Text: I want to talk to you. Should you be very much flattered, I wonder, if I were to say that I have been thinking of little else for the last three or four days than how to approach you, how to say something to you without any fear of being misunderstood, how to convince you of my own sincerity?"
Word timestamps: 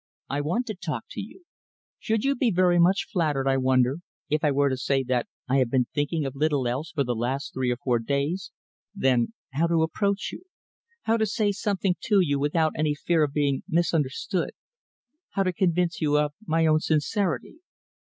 I 0.31 0.41
want 0.41 0.65
to 0.65 0.73
talk 0.73 1.03
to 1.11 1.21
you. 1.21 1.43
Should 1.99 2.25
you 2.25 2.35
be 2.35 2.49
very 2.49 2.79
much 2.79 3.05
flattered, 3.13 3.47
I 3.47 3.57
wonder, 3.57 3.97
if 4.31 4.43
I 4.43 4.49
were 4.49 4.67
to 4.67 4.75
say 4.75 5.03
that 5.03 5.27
I 5.47 5.57
have 5.57 5.69
been 5.69 5.85
thinking 5.93 6.25
of 6.25 6.35
little 6.35 6.67
else 6.67 6.89
for 6.89 7.03
the 7.03 7.13
last 7.13 7.53
three 7.53 7.69
or 7.71 7.77
four 7.77 7.99
days 7.99 8.49
than 8.95 9.33
how 9.53 9.67
to 9.67 9.83
approach 9.83 10.31
you, 10.31 10.41
how 11.03 11.17
to 11.17 11.27
say 11.27 11.51
something 11.51 11.97
to 12.05 12.19
you 12.19 12.39
without 12.39 12.73
any 12.75 12.95
fear 12.95 13.23
of 13.23 13.33
being 13.33 13.61
misunderstood, 13.69 14.53
how 15.33 15.43
to 15.43 15.53
convince 15.53 16.01
you 16.01 16.17
of 16.17 16.31
my 16.47 16.65
own 16.65 16.79
sincerity?" 16.79 17.59